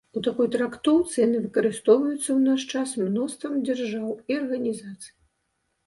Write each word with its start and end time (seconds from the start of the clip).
У 0.19 0.21
такой 0.27 0.47
трактоўцы 0.55 1.13
яны 1.25 1.41
выкарыстоўваюцца 1.43 2.23
ў 2.23 2.39
наш 2.47 2.61
час 2.73 2.97
мноствам 3.05 3.53
дзяржаў 3.71 4.09
і 4.29 4.43
арганізацый. 4.43 5.13